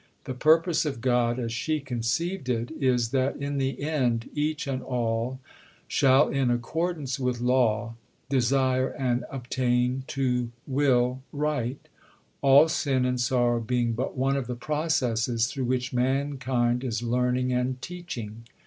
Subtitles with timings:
[0.23, 4.81] The purpose of God, as she conceived it, is that in the end "each and
[4.81, 5.39] all
[5.87, 7.93] shall in accordance with law
[8.27, 11.87] desire and obtain to will right,
[12.41, 17.53] all sin and sorrow being but one of the processes through which mankind is learning
[17.53, 18.47] and teaching.